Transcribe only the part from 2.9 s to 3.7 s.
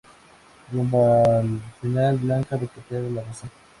la razón.